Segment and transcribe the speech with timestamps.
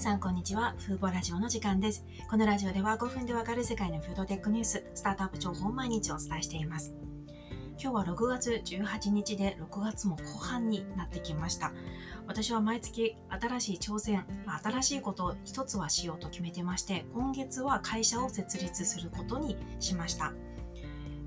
[0.00, 0.74] さんこんにちは。
[0.78, 2.06] フーボラジオの時間です。
[2.30, 6.94] このラジオでは5分でわかる世界のフードテックニュース、スタートアップ情報を毎日お伝えしています。
[7.78, 11.74] 今日は6月18日で6月も後半になってきました。
[12.26, 14.24] 私は毎月新しい挑戦、
[14.64, 20.32] 新しいことを一つはしようと決めてまして、今月は会社を設立することにしました。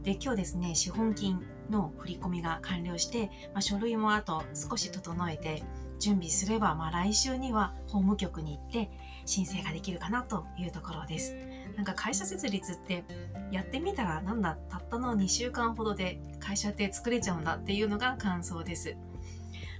[0.01, 5.61] で、今日ですね、資本金の振り込みが完了して、まあ、書類もあと少し整えて、
[6.03, 8.91] 準備すれば、まあ、来週には法務局に行って
[9.25, 11.33] 申請ができるかなというところです。
[11.77, 13.05] なんか会社設立って
[13.51, 18.97] やってみたらなんだ、たったの2週間ほどで会社って作れちゃうんだっていうのが感想です。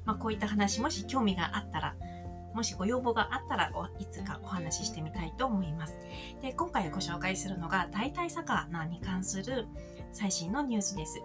[0.05, 1.95] まあ、こういった話、もし興味があったら、
[2.53, 5.97] もしご要望があったらいつかお話ししてみたいと思います。
[6.41, 9.67] で、今回ご紹介するのが代替魚に関する
[10.13, 11.21] 最新のニュースです。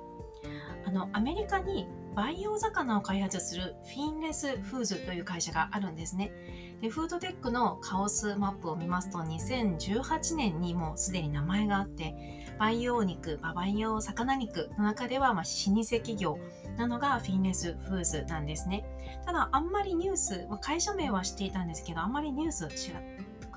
[0.84, 1.86] あの、アメリカに
[2.18, 6.32] 培養魚を開発するフィンレスフーズという会社があるんですね。
[6.80, 12.16] で、フードテックのカオスマップを見ますと、2018年にもうすでに名前があって、
[12.58, 16.40] 培養肉、培養魚肉の中では、まあ、老舗企業
[16.76, 18.84] なのがフィンレスフーズなんですね。
[19.24, 22.68] ただ、あんまりニュース、まあ、会社名は知っていたんですけど、あんまりニュース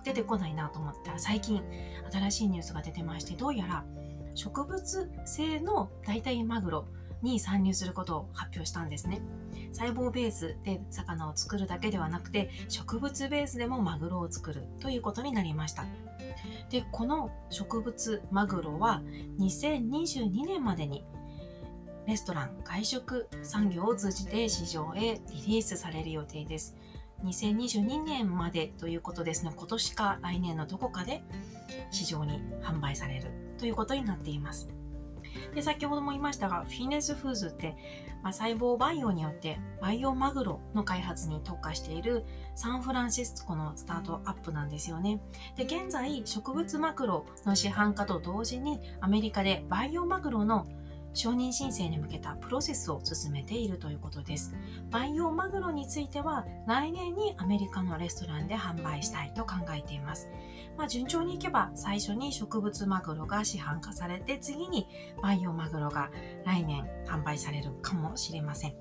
[0.04, 1.64] 出てこないなと思ったら、最近
[2.12, 3.84] 新しいニュースが出てまして、どうやら
[4.36, 6.88] 植物性の代替マグロ、
[7.22, 9.22] に参入することを発表したんですね。
[9.74, 15.86] 細胞ベースで魚を作るだけではなくて、植物ベースでもマグロを作るということになりました。
[16.70, 19.02] で、この植物マグロは
[19.40, 21.04] 2022年までに
[22.08, 26.76] レストラン、外食産業を通じて市場へリリースされる予定です。
[27.24, 29.58] 2022年までということですのね。
[29.60, 31.24] 今年か来年のどこかで
[31.92, 33.28] 市場に販売される
[33.60, 34.70] ということになっています。
[35.54, 37.76] で、先ほども言いましたが、フィネスフーズって、
[38.24, 42.24] まあ、細胞培養によってバイオマグロの開発に特化している
[42.56, 45.20] サンフランシスコのスタートアップなんですよね。
[45.56, 50.68] で、現在、植物マグロの市販化と同時にアメリカでバイオマグロの
[51.14, 54.56] 承認申請に向けたプロセスを進めているということです。
[54.90, 60.30] 培養マグロについては来年にアメリカのレストランで販売したいと考えています。
[60.78, 64.88] まあ、順調にいけば最初に植物マグロが市販化されて次に
[65.22, 66.12] 培養マグロが
[66.46, 68.76] 来年販売されるかもしれません。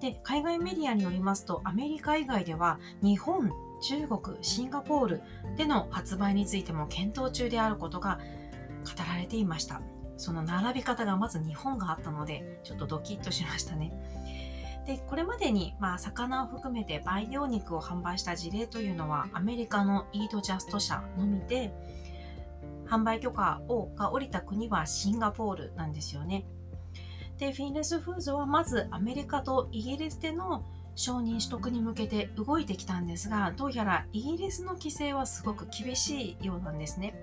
[0.00, 5.22] で、海外メディアによりますとアメリカ以外では日本、中国、シンガポール
[5.56, 8.18] での発売についても検討中であることが
[8.84, 9.80] 語られていました。
[10.20, 13.90] その並び方がまず日本があったので、ちょっとドキッとしましたね。
[14.86, 21.72] で、これまでに、まあ、魚を含めて培養肉を販売した事例というのは、アメリカのイートジャスト社のみで、
[22.86, 26.44] 販売許可をが下りた国はシンガポールなんですよね。
[27.38, 30.64] で、フィンレスフーズはまずアメリカとイギリスでの
[30.96, 37.14] 承認取得に向けて動いてきたんですが、どうやらイギリスの規制はすごく厳しいようなんですね。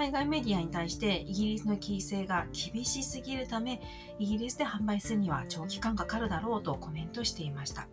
[0.00, 3.82] 海外メディアに対してイギリスの規制が厳しすぎるため、
[4.18, 7.86] イギリスで販売するには長期間かかるだろうとコメントしていました。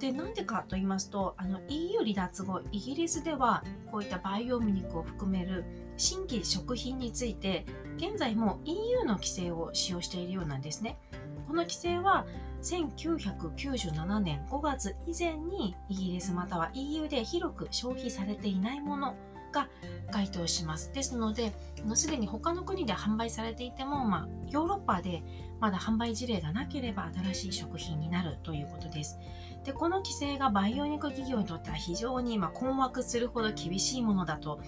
[0.00, 5.64] で、なんでかと言いますと、あの EU 離脱後、イギリスではこういった培養肉を含める
[5.96, 7.64] 新規食品について、
[7.96, 10.98] 現在も EU の規制を使用しているようなんですね。
[11.46, 12.26] この規制は
[12.60, 19.14] 1997年5月以前にイギリスまたは EU で広く消費されていないもの
[19.50, 19.68] が
[20.12, 20.92] 該当します。
[20.92, 21.52] ですので、
[21.94, 25.22] すでに他の国で販売されていても、まあ、ヨーロッパで
[25.60, 29.18] まだ販売事例がなければ新しい食品になるということです。
[29.64, 34.60] で、この規制が培養肉企業にとっては非常にま困惑するほど厳しいものだと、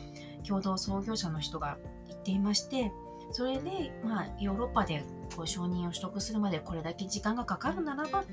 [0.47, 1.79] 共同創業者の人が
[2.09, 2.93] 言っていまして、
[3.31, 5.05] それで、まあ、ヨーロッパで
[5.35, 8.25] こう承認を取得するまでこれだけ時間がかかるならば、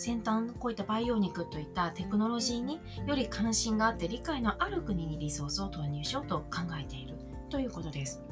[0.00, 7.18] 先端、こういった培養肉といったテクノロジーにより関心があって理解のある国にリソースを投入しようと考えている
[7.50, 8.22] ということです。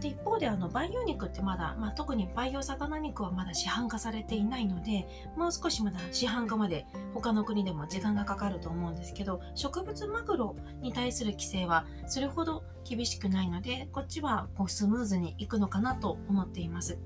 [0.00, 5.06] で一方であの培養肉ってまだ、まあ、特に培養魚肉はまだ市販化されていないので
[5.36, 16.98] もう少しまだ市販化まで他の国でも時間がかかると思うんですけど植物マグロに対する規制はそれほど厳しくないのでこっちはこうスムーズにいくのかなと思っています。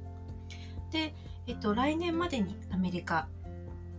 [0.95, 1.15] で
[1.47, 3.29] えっと、来年までにアメリカ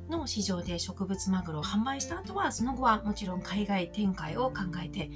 [0.10, 5.10] の市場で植物マグロを販売した後は、その後はもちろん海外展開を考えて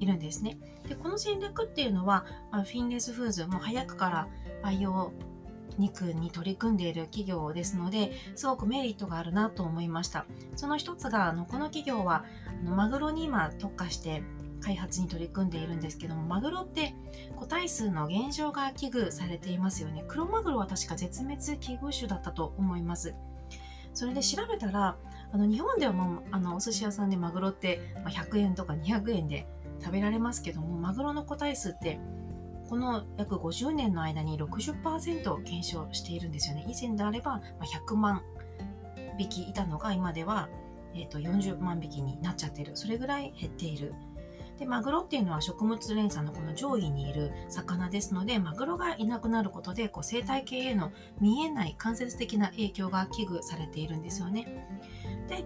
[0.00, 0.58] いるんですね。
[0.88, 4.28] で、この戦略っていうのは、ま、フィンレスフーズも早くから
[4.62, 5.12] 培養
[5.76, 10.24] 肉に取り組んでいる企業ですので、すごくメリットがあるなと思いました。
[10.56, 12.24] その一つが、あのこの企業は
[12.62, 14.22] あのマグロに今特化して
[14.64, 16.94] 開発に取り組んでいるんですけども、マグロって
[17.36, 20.04] 個体数の減少が危惧されていますよね。
[20.08, 23.14] クロマグロは確か絶滅危惧種だったと思います。
[23.92, 24.96] それで調べたら
[25.32, 29.46] あの日本ではもうあのお寿司屋さんでマグロってま100円とか200円で
[29.80, 32.00] 食べられますけどもマグロの個体数って
[32.68, 36.64] この約50年の間に60%減少しているんですよね。
[36.66, 38.22] 以前であれば100万
[39.18, 40.48] 匹いたのが今では、
[40.94, 42.72] えー、と40万匹になっちゃってる。
[42.74, 43.92] それぐらい減っている。
[44.58, 54.66] で、マグロっていうのは食物連鎖のこの上位にいる魚ですので、マグロがいなくなることでこう生態系への見えない間接的な影響が危惧されているんですよね。
[55.28, 55.44] で、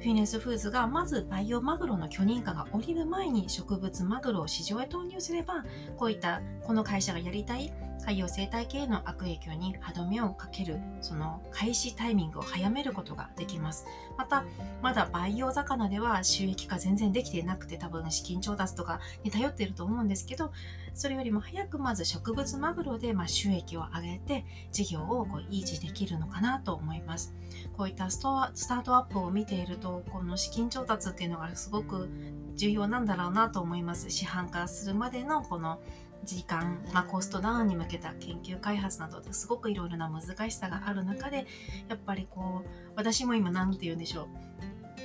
[0.00, 5.62] フィネスフーズがまず培養マグロの許認可が下りる前に植物マグロを市場へ投入すれば
[5.98, 7.70] こういったこの会社がやりたい
[8.04, 13.86] 海洋生態系への悪影響に歯止めをかけるその開始タイミングを早めることができます。
[14.16, 14.44] また
[14.82, 20.52] まだ培養魚では収益化全然できていなくて多分資金調達とかに頼っていると思うんですけど
[20.94, 27.34] それよりも早くまず植物マグロでま収益を上げて事業をこう維持できるのかなと思います。
[27.76, 32.08] こういったストアスタートアップを見ているとこの資金調達っていうのがすごく
[32.54, 34.10] 重要なんだろうなと思います。
[34.10, 35.80] 市販化するまでのこの
[36.24, 41.46] 時間、まあ、コストダウンに向けた研究開発などですごくいろいろな難しさがある中で
[41.88, 44.26] やっぱりこう私も今何て言うんでしょう。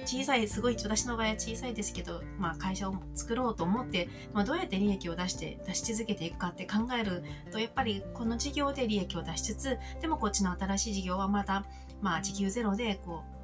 [0.06, 11.66] 小さいすごい私の場合は小さいですけど、まあ、会社を作ろうと思って、まあ、どうやって利益を出して出し続けていくかって考えるとやっぱりこの事業で利益を出しつつでもこっちの新しい事業はまた、
[12.02, 13.36] まあ、時給ゼロでこう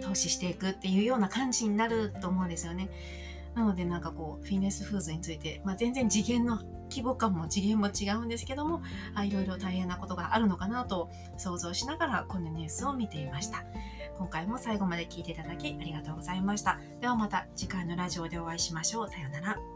[0.00, 2.88] 投資していくっていうような感じになると思うんですよね。
[3.54, 8.82] なのでなんかこうフィネスフーズについて、まあ、全然次元の規模感も次元も違うんですけども
[9.14, 13.64] あいろいろ大変なことがあるのかなと想像しながらこのニュースを見ていました。
[14.18, 16.78] 今回も最後まで聞いていただきありがとうございました。
[17.00, 19.08] ではまた次回のラジオでお会いしましょう。
[19.08, 19.69] さようなら。